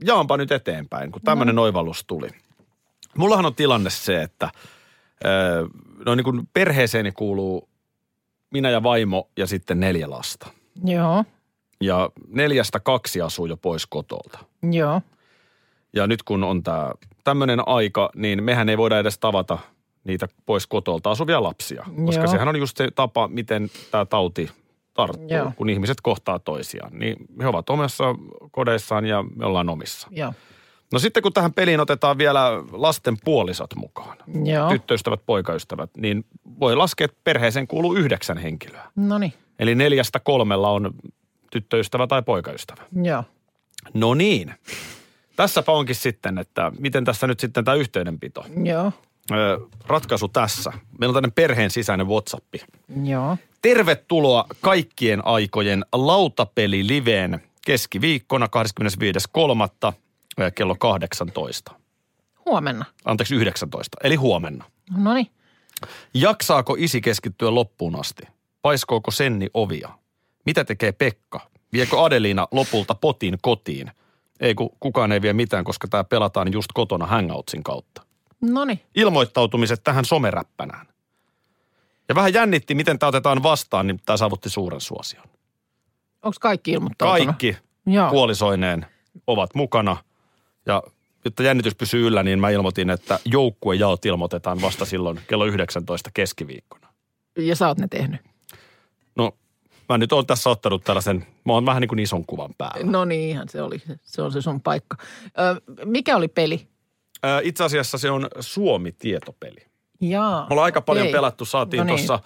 [0.06, 2.30] jaanpa nyt eteenpäin, kun tämmöinen oivallus tuli.
[3.18, 4.50] Mullahan on tilanne se, että
[6.06, 7.70] no niin kuin perheeseeni kuuluu
[8.52, 10.48] minä ja vaimo ja sitten neljä lasta.
[10.86, 11.24] Joo.
[11.82, 14.40] Ja neljästä kaksi asuu jo pois kotolta.
[14.72, 15.02] Joo.
[15.94, 16.92] Ja nyt kun on tämä
[17.24, 19.58] tämmöinen aika, niin mehän ei voida edes tavata
[20.04, 21.86] niitä pois kotolta asuvia lapsia.
[22.06, 22.32] Koska Joo.
[22.32, 24.50] sehän on just se tapa, miten tämä tauti
[24.94, 25.52] tarttuu, Joo.
[25.56, 27.00] kun ihmiset kohtaa toisiaan.
[27.00, 28.04] Niin he ovat omassa
[28.52, 30.08] kodeissaan ja me ollaan omissa.
[30.12, 30.34] Joo.
[30.94, 34.70] No sitten kun tähän peliin otetaan vielä lasten puolisot mukaan, Joo.
[34.70, 36.26] tyttöystävät, poikaystävät, niin
[36.60, 38.84] voi laskea, että perheeseen kuuluu yhdeksän henkilöä.
[38.96, 39.34] No niin.
[39.60, 40.94] Eli neljästä kolmella on
[41.52, 42.84] tyttöystävä tai poikaystävä.
[43.04, 43.24] Joo.
[43.94, 44.54] No niin.
[45.36, 48.46] Tässäpä onkin sitten, että miten tässä nyt sitten tämä yhteydenpito.
[48.64, 48.92] Joo.
[49.88, 50.74] Ratkaisu tässä.
[51.00, 52.56] Meillä on tämmöinen perheen sisäinen WhatsApp.
[53.04, 53.38] Joo.
[53.62, 58.48] Tervetuloa kaikkien aikojen lautapeli-liveen keskiviikkona
[59.88, 59.94] 25.3.
[60.56, 61.72] kello 18.
[62.46, 62.86] Huomenna.
[63.06, 63.98] Anteeksi, 19.
[64.04, 64.66] Eli huomenna.
[64.98, 65.32] No niin.
[66.14, 68.24] Jaksaako isi keskittyä loppuun asti?
[68.62, 69.90] Paiskooko Senni ovia?
[70.46, 71.40] Mitä tekee Pekka?
[71.74, 73.92] Viekö Adelina lopulta potin kotiin?
[74.40, 78.02] Ei kun kukaan ei vie mitään, koska tämä pelataan just kotona Hangoutsin kautta.
[78.42, 78.80] No niin.
[78.96, 80.88] Ilmoittautumiset tähän someräppänään.
[82.10, 85.24] Ja vähän jännitti, miten tämä otetaan vastaan, niin tämä saavutti suuren suosion.
[86.24, 87.26] Onko kaikki ilmoittautunut?
[87.26, 88.10] Kaikki Joo.
[88.10, 88.86] puolisoineen
[89.28, 89.98] ovat mukana.
[90.66, 90.84] Ja
[91.26, 96.88] jotta jännitys pysyy yllä, niin mä ilmoitin, että joukkuejaot ilmoitetaan vasta silloin kello 19 keskiviikkona.
[97.38, 98.22] Ja sä oot ne tehnyt.
[99.16, 99.32] No,
[99.90, 102.92] mä nyt oon tässä ottanut tällaisen, mä oon vähän niin kuin ison kuvan päällä.
[102.92, 103.82] No niin, ihan se oli.
[104.04, 104.98] Se on se sun paikka.
[105.28, 106.68] Ö, mikä oli peli?
[107.26, 109.66] Ö, Itse asiassa se on Suomi-tietopeli.
[110.02, 110.42] Jaa.
[110.42, 111.12] Me ollaan aika paljon okei.
[111.14, 111.98] pelattu, saatiin No niin.
[112.08, 112.20] tuossa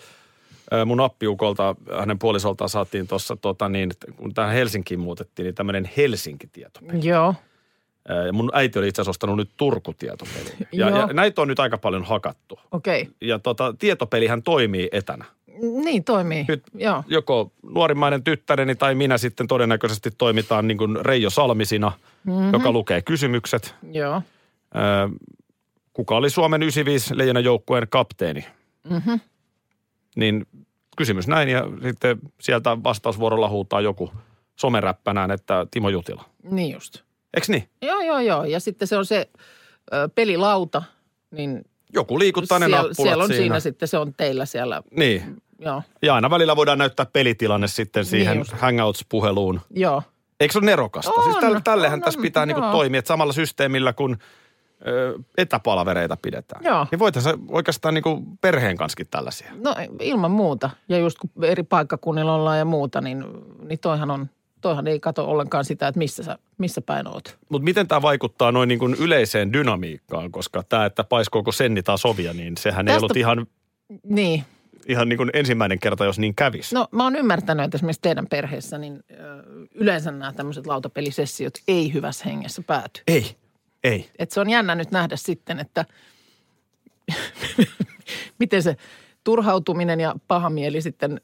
[0.85, 7.07] mun appiukolta, hänen puolisoltaan saatiin tuossa, tota niin, kun tähän Helsinkiin muutettiin, niin tämmöinen Helsinki-tietopeli.
[7.07, 7.35] Joo.
[8.25, 10.67] Ja mun äiti oli itse asiassa ostanut nyt Turku-tietopeli.
[10.71, 12.59] Ja, ja näitä on nyt aika paljon hakattu.
[12.71, 13.01] Okei.
[13.01, 13.13] Okay.
[13.21, 15.25] Ja tota, tietopelihän toimii etänä.
[15.61, 16.45] Niin toimii.
[16.47, 17.03] Nyt Joo.
[17.07, 21.91] joko nuorimmainen tyttäreni tai minä sitten todennäköisesti toimitaan niin kuin Reijo Salmisina,
[22.23, 22.53] mm-hmm.
[22.53, 23.75] joka lukee kysymykset.
[23.91, 24.21] Joo.
[25.93, 28.45] Kuka oli Suomen 95 leijonan joukkueen kapteeni?
[28.89, 29.13] Mhm.
[30.15, 30.45] Niin
[30.97, 34.11] kysymys näin ja sitten sieltä vastausvuorolla huutaa joku
[34.55, 36.25] someräppänään, että Timo Jutila.
[36.43, 37.06] Niin just.
[37.33, 37.69] Eks niin?
[37.81, 38.43] Joo, joo, joo.
[38.43, 39.29] Ja sitten se on se
[39.93, 40.83] ö, pelilauta,
[41.31, 43.41] niin Joku liikuttaa ne siellä, nappulat siellä on siinä.
[43.41, 44.81] siinä sitten, se on teillä siellä.
[44.91, 45.41] Niin.
[45.59, 45.83] Joo.
[46.01, 48.45] Ja aina välillä voidaan näyttää pelitilanne sitten siihen Niin.
[48.59, 49.61] Hangouts-puheluun.
[49.69, 50.03] Joo.
[50.39, 51.11] Eikö se ole nerokasta?
[51.11, 54.17] On, siis tälle, tällehän on, tässä on, pitää niinku toimia, että samalla systeemillä kun
[54.87, 56.63] ö, etäpalvereita pidetään.
[56.63, 56.87] Joo.
[56.91, 59.51] Niin voitaisiin oikeastaan niinku perheen kanssakin tällaisia.
[59.63, 60.69] No ilman muuta.
[60.89, 63.25] Ja just kun eri paikkakunnilla ollaan ja muuta, niin,
[63.63, 64.29] niin toihan on,
[64.61, 67.37] toihan ei kato ollenkaan sitä, että missä, sä, missä päin oot.
[67.49, 72.05] Mutta miten tämä vaikuttaa noin niin kuin yleiseen dynamiikkaan, koska tämä, että paiskooko Senni taas
[72.05, 73.47] ovia, niin sehän ei Tästä- ollut ihan,
[74.03, 74.43] Niin.
[74.87, 76.75] ihan niin kuin ensimmäinen kerta, jos niin kävisi.
[76.75, 79.03] No mä oon ymmärtänyt, että esimerkiksi teidän perheessä, niin
[79.75, 83.01] yleensä nämä tämmöiset lautapelisessiot ei hyvässä hengessä pääty.
[83.07, 83.35] Ei,
[83.83, 84.09] ei.
[84.19, 85.85] Et se on jännä nyt nähdä sitten, että
[88.39, 88.75] miten se
[89.23, 91.21] turhautuminen ja paha mieli sitten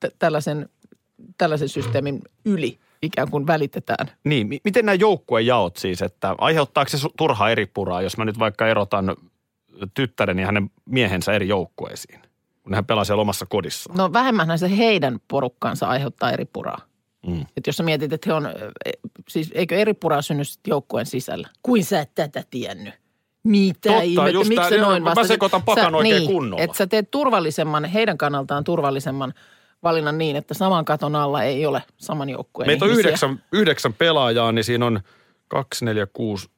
[0.00, 0.68] t- tällaisen,
[1.38, 4.10] tällaisen systeemin yli ikään kuin välitetään.
[4.24, 8.38] Niin, mi- miten nämä joukkuejaot siis, että aiheuttaako se turhaa eri puraa, jos mä nyt
[8.38, 9.16] vaikka erotan
[9.94, 12.20] tyttären ja hänen miehensä eri joukkueisiin,
[12.62, 13.98] kun hän pelaa siellä omassa kodissaan.
[13.98, 16.78] No vähemmänhän se heidän porukkansa aiheuttaa eri puraa.
[17.26, 17.46] Mm.
[17.56, 18.52] Et jos sä mietit, että he on, ö,
[19.28, 21.48] siis eikö eri puraa synny joukkueen sisällä?
[21.62, 22.94] Kuin sä et tätä tiennyt?
[23.42, 25.28] Mitä Totta, ihmettä, miksi joo, noin mä vastasit?
[25.28, 26.64] sekoitan pakan Sä- oikein niin, kunnolla.
[26.64, 29.34] Että sä teet turvallisemman, heidän kannaltaan turvallisemman
[29.84, 33.08] valinnan niin, että saman katon alla ei ole saman joukkueen Meitä on ihmisiä.
[33.08, 35.00] yhdeksän, yhdeksän pelaajaa, niin siinä on
[35.48, 36.50] kaksi, neljä, kuusi,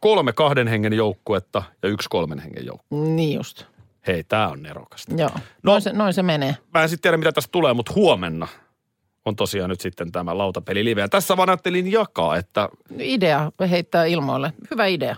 [0.00, 2.98] kolme kahden hengen joukkuetta ja yksi kolmen hengen joukkue.
[3.08, 3.64] Niin just.
[4.06, 5.14] Hei, tämä on nerokasta.
[5.14, 5.28] Joo.
[5.28, 5.34] No.
[5.34, 5.40] No.
[5.62, 6.56] Noin, se, noin se menee.
[6.74, 8.48] Mä en sitten tiedä, mitä tästä tulee, mutta huomenna
[9.24, 11.00] on tosiaan nyt sitten tämä lautapeli live.
[11.00, 14.52] Ja tässä vaan ajattelin jakaa, että Idea heittää ilmoille.
[14.70, 15.16] Hyvä idea.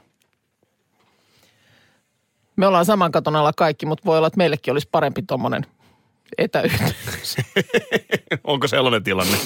[2.57, 5.67] Me ollaan saman katon alla kaikki, mutta voi olla, että meillekin olisi parempi tuommoinen
[6.39, 7.37] etäyhteys.
[8.45, 9.37] onko sellainen tilanne.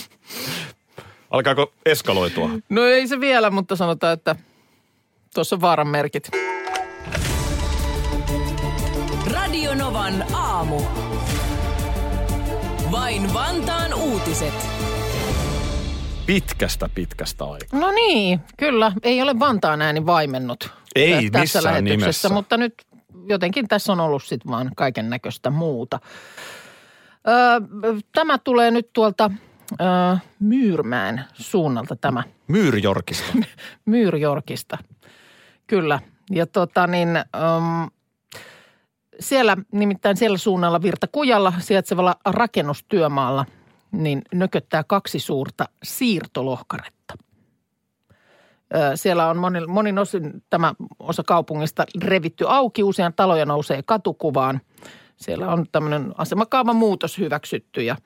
[1.31, 2.51] Alkaako eskaloitua?
[2.69, 4.37] No ei se vielä, mutta sanotaan, että
[5.35, 6.31] tuossa on vaaran merkit.
[9.33, 10.81] Radio Novan aamu.
[12.91, 14.55] Vain Vantaan uutiset.
[16.27, 17.81] Pitkästä pitkästä aikaa.
[17.81, 18.93] No niin, kyllä.
[19.03, 22.29] Ei ole Vantaan ääni vaimennut Ei tä- tässä missään lähetyksessä, nimessä.
[22.29, 22.75] mutta nyt
[23.29, 26.01] jotenkin tässä on ollut sitten vaan kaiken näköistä muuta.
[28.13, 29.31] Tämä tulee nyt tuolta
[29.81, 29.87] öö,
[30.41, 33.33] Myyrmään suunnalta tämä Myyrjorkista.
[33.85, 34.79] Myyrjorkista.
[35.67, 36.01] Kyllä.
[36.31, 37.09] Ja tota niin,
[37.57, 37.91] um,
[39.21, 43.47] siellä nimittäin siellä suunnalla Virtakujalla sijaitsevalla rakennustyömaalla
[43.93, 47.15] niin nököttää kaksi suurta siirtolohkaretta.
[48.75, 54.61] Ö, Siellä on monin, monin osin tämä osa kaupungista revitty auki, usean taloja nousee katukuvaan.
[55.21, 57.97] Siellä on tämmöinen asemakaavan muutos hyväksytty ja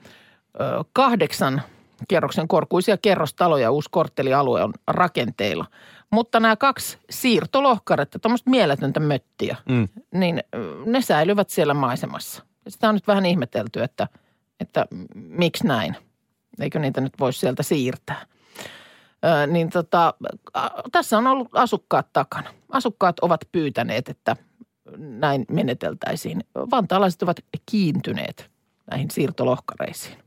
[0.60, 1.62] ö, kahdeksan
[2.08, 5.66] kerroksen korkuisia kerrostaloja ja uusi korttelialue on rakenteilla.
[6.10, 9.88] Mutta nämä kaksi siirtolohkaretta, tämmöistä mieletöntä möttiä, Mm.
[10.14, 10.42] niin
[10.86, 12.42] ne säilyvät siellä maisemassa.
[12.68, 14.08] Sitä on nyt vähän ihmetelty, että,
[14.60, 15.96] että miksi näin.
[16.60, 18.26] Eikö niitä nyt voisi sieltä siirtää.
[19.24, 20.14] Ö, niin tota,
[20.92, 22.50] tässä on ollut asukkaat takana.
[22.70, 24.36] Asukkaat ovat pyytäneet, että
[24.96, 26.44] näin meneteltäisiin.
[26.54, 27.36] Vantaalaiset ovat
[27.70, 28.50] kiintyneet
[28.90, 30.18] näihin siirtolohkareisiin.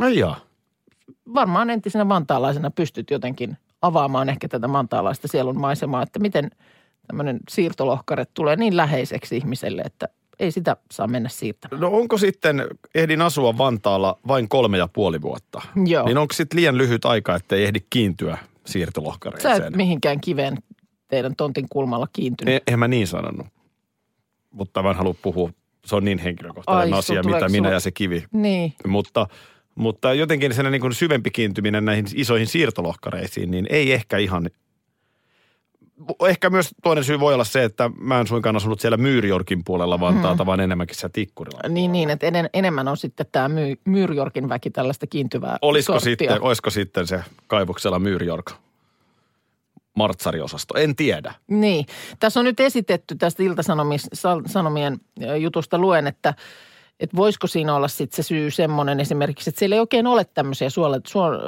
[0.00, 0.40] Ai jaa.
[1.34, 6.50] Varmaan entisenä vantaalaisena pystyt jotenkin avaamaan ehkä tätä vantaalaista sielun maisemaa, että miten
[7.06, 11.80] tämmöinen siirtolohkare tulee niin läheiseksi ihmiselle, että ei sitä saa mennä siirtämään.
[11.80, 15.62] No onko sitten, ehdin asua Vantaalla vain kolme ja puoli vuotta.
[15.86, 16.06] Joo.
[16.06, 19.62] Niin onko sitten liian lyhyt aika, että ei ehdi kiintyä Sä siirtolohkareeseen?
[19.62, 20.58] et mihinkään kiveen
[21.08, 22.54] teidän tontin kulmalla kiintynyt.
[22.54, 23.46] Eh, Eihän mä niin sanonut.
[24.50, 25.50] Mutta mä en halua puhua.
[25.86, 28.24] Se on niin henkilökohtainen Ai, asia, mitä minä sulla- ja se kivi.
[28.32, 28.72] Niin.
[28.86, 29.26] Mutta,
[29.74, 34.50] mutta jotenkin sen niin kuin syvempi kiintyminen näihin isoihin siirtolohkareisiin, niin ei ehkä ihan...
[36.28, 40.00] Ehkä myös toinen syy voi olla se, että mä en suinkaan asunut siellä Myyrjorkin puolella
[40.00, 41.68] Vantaalta, vaan enemmänkin siellä Tikkurilla.
[41.68, 46.10] Niin, niin että enen, enemmän on sitten tämä My, Myyrjorkin väki tällaista kiintyvää Olisiko sorttia.
[46.10, 48.52] sitten, olisiko sitten se kaivoksella Myyrjork
[49.98, 50.74] martsariosasto?
[50.78, 51.34] En tiedä.
[51.46, 51.86] Niin.
[52.18, 55.00] Tässä on nyt esitetty tästä Ilta-Sanomien
[55.40, 56.34] jutusta luen, että,
[57.00, 60.68] että voisiko siinä olla sitten se syy semmoinen esimerkiksi, että siellä ei oikein ole tämmöisiä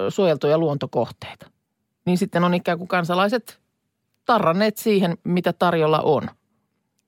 [0.09, 1.51] suojeltuja luontokohteita.
[2.07, 3.61] Niin sitten on ikään kuin kansalaiset
[4.25, 6.31] tarranneet siihen, mitä tarjolla on.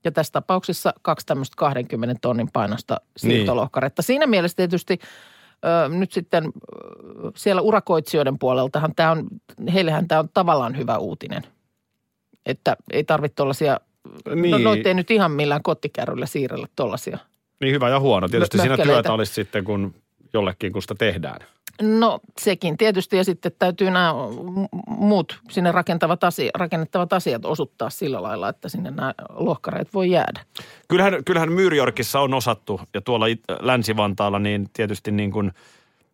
[0.05, 4.02] Ja tässä tapauksessa kaksi tämmöistä 20 tonnin painosta siirtolohkaretta.
[4.02, 4.98] Siinä mielessä tietysti
[5.64, 6.53] ö, nyt sitten
[7.37, 9.27] siellä urakoitsijoiden puoleltahan tämä on,
[9.75, 11.42] heillehän tämä on tavallaan hyvä uutinen.
[12.46, 13.81] Että ei tarvitse tuollaisia,
[14.35, 14.51] niin.
[14.51, 14.64] no Niin.
[14.64, 17.18] noita ei nyt ihan millään kottikärryllä siirrellä tuollaisia.
[17.61, 18.29] Niin hyvä ja huono.
[18.29, 19.03] Tietysti siinä mökkeleitä.
[19.03, 19.94] työtä olisi sitten, kun
[20.33, 21.40] jollekin, kun sitä tehdään.
[21.83, 24.14] No sekin tietysti ja sitten täytyy nämä
[24.87, 30.40] muut sinne rakentavat asia, rakennettavat asiat osuttaa sillä lailla, että sinne nämä lohkareet voi jäädä.
[30.88, 33.27] Kyllähän, kyllähän Myyrjorkissa on osattu ja tuolla
[33.61, 35.53] Länsi-Vantaalla niin tietysti niin kuin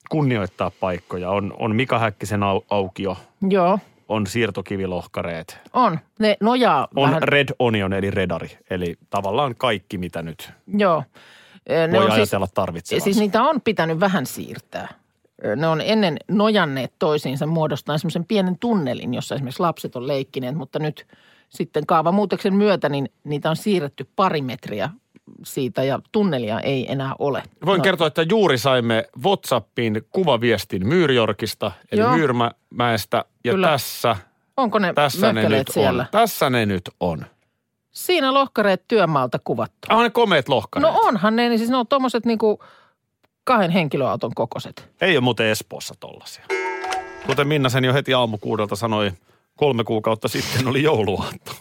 [0.09, 1.31] kunnioittaa paikkoja.
[1.31, 3.17] On, on Mika Häkkisen au, aukio,
[3.51, 3.79] Joo,
[4.09, 5.99] on siirtokivilohkareet, on.
[6.19, 7.23] Ne nojaa on vähän.
[7.23, 8.59] Red Onion eli redari.
[8.71, 11.03] Eli tavallaan kaikki, mitä nyt Joo.
[11.69, 13.05] Ne voi on ajatella tarvitsevansa.
[13.05, 14.89] Siis niitä on pitänyt vähän siirtää.
[15.57, 20.79] Ne on ennen nojanneet toisiinsa muodostaen semmoisen pienen tunnelin, jossa esimerkiksi lapset on leikkineet, mutta
[20.79, 21.07] nyt
[21.49, 24.91] sitten kaavamuutoksen myötä niin niitä on siirretty pari metriä
[25.45, 27.43] siitä ja tunnelia ei enää ole.
[27.67, 32.17] Voin No, kertoa, että juuri saimme WhatsAppiin kuvaviestin Myyrjorkista, eli Joo.
[32.17, 33.25] Myyrmäestä.
[33.45, 33.67] Ja Kyllä.
[33.69, 34.17] tässä,
[34.57, 36.03] Onko ne tässä ne nyt siellä?
[36.03, 36.09] on.
[36.11, 37.27] Tässä ne nyt on.
[37.99, 39.89] Siinä lohkareet työmaalta kuvattu.
[39.89, 40.93] Ah, ne komeet lohkareet.
[40.93, 42.65] No onhan ne, niin siis ne on tuommoiset niinku
[43.45, 44.89] kahden henkilöauton kokoiset.
[45.01, 46.45] Ei ole muuten Espoossa tollasia.
[47.27, 49.13] Kuten Minna sen jo heti aamukuudelta sanoi,
[49.57, 51.53] kolme kuukautta sitten oli jouluaatto.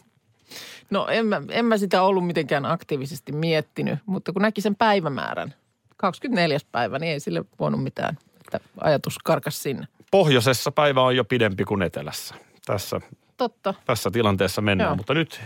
[0.89, 5.53] No en mä, en mä sitä ollut mitenkään aktiivisesti miettinyt, mutta kun näki sen päivämäärän,
[5.97, 6.59] 24.
[6.71, 9.87] päivä, niin ei sille voinut mitään, että ajatus karkas sinne.
[10.11, 12.35] Pohjoisessa päivä on jo pidempi kuin etelässä.
[12.65, 13.01] Tässä,
[13.37, 14.95] Totta, tässä tilanteessa mennään, Joo.
[14.95, 15.41] mutta nyt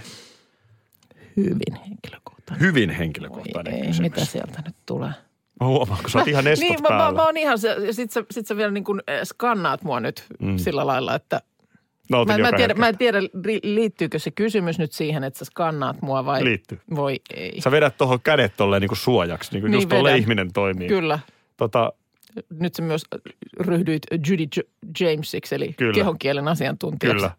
[1.37, 2.67] hyvin henkilökohtainen.
[2.67, 3.99] hyvin Oi henkilökohtainen ei, kysymys.
[3.99, 5.11] mitä sieltä nyt tulee?
[5.59, 7.05] Mä huomaan, kun sä oot ihan estot niin, mä, päällä.
[7.05, 9.83] mä, mä oon ihan, se, ja sit sä, sit sä vielä niin kuin eh, skannaat
[9.83, 10.57] mua nyt mm.
[10.57, 11.41] sillä lailla, että
[12.09, 13.19] mä, mä, en joka tiedä, mä en tiedä,
[13.63, 16.43] liittyykö se kysymys nyt siihen, että sä skannaat mua vai?
[16.43, 16.79] Liittyy.
[16.95, 17.61] Voi ei.
[17.61, 20.87] Sä vedät tuohon kädet tolleen niin kuin suojaksi, niin kuin Niin just tolle ihminen toimii.
[20.87, 21.19] Kyllä.
[21.57, 21.93] Tota,
[22.49, 23.03] Nyt sä myös
[23.59, 25.93] ryhdyit Judy J- Jamesiksi, eli Kyllä.
[25.93, 27.17] kehonkielen asiantuntijaksi.
[27.17, 27.31] kyllä.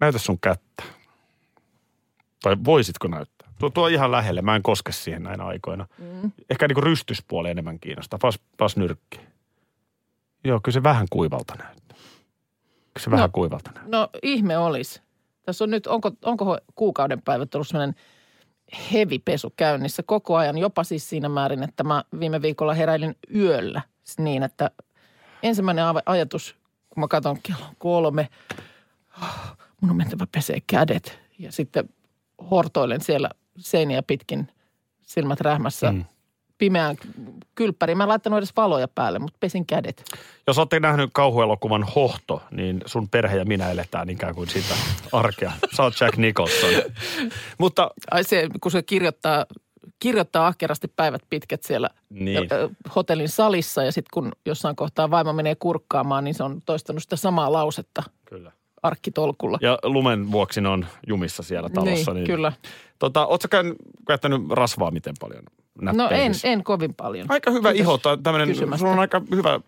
[0.00, 0.82] Näytä sun kättä.
[2.42, 3.48] Tai voisitko näyttää?
[3.58, 5.86] Tuo, tuo ihan lähelle, mä en koske siihen näinä aikoina.
[5.98, 6.32] Mm.
[6.50, 8.18] Ehkä niin kuin rystyspuoli enemmän kiinnostaa.
[8.22, 9.20] Pas, pas nyrkki.
[10.44, 11.96] Joo, kyllä se vähän kuivalta näyttää.
[12.94, 13.32] Kyllä se vähän No.
[13.32, 13.98] kuivalta näyttää.
[14.00, 15.00] No ihme olisi.
[15.42, 17.94] Tässä on nyt, onko, onko kuukauden päivät ollut sellainen
[18.92, 23.82] hevipesu käynnissä koko ajan, jopa siis siinä määrin, että mä viime viikolla heräilin yöllä
[24.18, 24.70] niin, että
[25.42, 26.56] ensimmäinen ajatus,
[26.88, 28.28] kun mä katson kello kolme,
[29.22, 31.88] "Ah, mun on mentävä pesee kädet ja sitten
[32.50, 34.48] hortoilen siellä seiniä pitkin
[35.02, 36.04] silmät rähmässä mm.
[36.58, 36.96] pimeään
[37.54, 37.98] kylppäriin.
[37.98, 40.04] Mä en laittanut edes valoja päälle, mutta pesin kädet.
[40.46, 44.74] Jos olette nähnyt kauhuelokuvan Hohto, niin sun perhe ja minä eletään ikään kuin sitä
[45.12, 45.52] arkea.
[45.76, 46.70] Sä oot Jack Nicholson.
[47.58, 49.46] Mutta Ai se, kun se kirjoittaa,
[49.98, 52.48] kirjoittaa ahkerasti päivät pitkät siellä Niin.
[52.96, 57.16] hotellin salissa ja sitten kun jossain kohtaa vaimo menee kurkkaamaan, niin se on toistanut sitä
[57.16, 58.52] samaa lausetta Kyllä.
[58.86, 59.58] Arkkitolkulla.
[59.60, 62.14] Ja lumen vuoksi ne on jumissa siellä talossa.
[62.14, 62.52] niin, kyllä.
[62.98, 63.48] Tota, ootko
[64.06, 65.42] käyttänyt rasvaa miten paljon?
[65.80, 67.26] No en, en kovin paljon.
[67.28, 69.60] Aika hyvä Kiitos iho, tämmönen, sulla on aika hyvä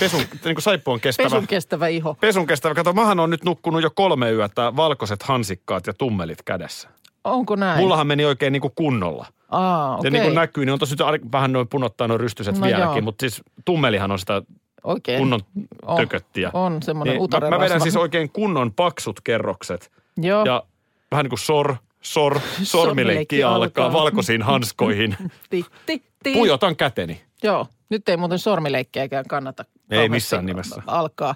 [0.00, 1.28] pesun, niin kuin saippuan kestävä.
[1.30, 2.14] Pesun kestävä iho.
[2.20, 2.74] pesun kestävä.
[2.74, 6.88] Kato, mähän on nyt nukkunut jo kolme yötä valkoiset hansikkaat ja tummelit kädessä.
[7.24, 7.80] Onko näin?
[7.80, 9.26] Mullahan meni oikein niin kuin kunnolla.
[9.50, 10.10] Aa, Ja okei.
[10.10, 10.96] niin kuin näkyy, niin on tosi
[11.32, 13.00] vähän noin punottaa noin rystyset No vieläkin, joo.
[13.00, 14.42] mutta siis tummelihan on sitä
[14.84, 15.18] Oikein.
[15.18, 15.40] kunnon
[15.86, 15.96] On.
[15.96, 16.50] tököttiä.
[16.52, 20.44] On semmoinen Niin, mä, mä vedän siis oikein kunnon paksut kerrokset Joo.
[20.44, 20.62] ja
[21.10, 25.16] vähän niin kuin sor, sor, sormileikki alkaa valkoisiin hanskoihin.
[25.50, 26.32] Ti, ti, ti.
[26.32, 27.20] Pujotan käteni.
[27.42, 30.82] Joo, nyt ei muuten sormileikkejäkään kannata Ei missään nimessä.
[30.86, 31.34] alkaa.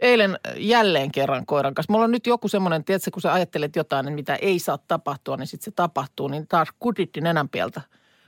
[0.00, 1.92] Eilen jälleen kerran koiran kanssa.
[1.92, 5.36] Mulla on nyt joku semmoinen, tiedätkö, kun sä ajattelet jotain, niin mitä ei saa tapahtua,
[5.36, 6.28] niin sitten se tapahtuu.
[6.28, 7.80] Niin taas kuditti nenänpieltä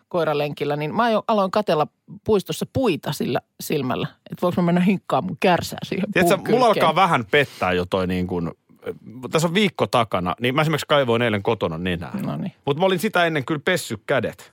[0.08, 1.86] koiralenkillä, niin mä aloin katella
[2.24, 4.06] puistossa puita sillä silmällä.
[4.30, 7.84] Että voiko mä mennä hinkkaamaan mun kärsää siihen Tiedätkö, puun mulla alkaa vähän pettää jo
[7.90, 8.50] toi niin kuin,
[9.30, 12.10] tässä on viikko takana, niin mä esimerkiksi kaivoin eilen kotona nenää.
[12.22, 12.52] No niin.
[12.64, 14.52] Mutta mä olin sitä ennen kyllä pessy kädet.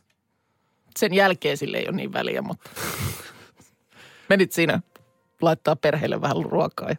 [0.99, 2.69] Sen jälkeen sille ei ole niin väliä, mutta
[4.29, 4.79] menit siinä
[5.41, 6.89] laittaa perheelle vähän ruokaa.
[6.89, 6.95] ja-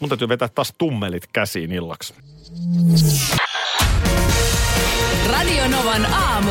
[0.00, 2.14] Mun täytyy vetää taas tummelit käsiin illaksi.
[5.30, 6.50] Radio Novan aamu.